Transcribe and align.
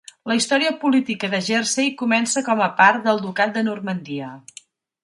La 0.29 0.35
història 0.37 0.71
política 0.83 1.29
de 1.35 1.41
Jersey 1.49 1.93
comença 2.01 2.45
com 2.51 2.65
a 2.65 2.71
part 2.81 3.07
del 3.11 3.23
Ducat 3.29 3.57
de 3.61 3.67
Normandia. 3.71 4.37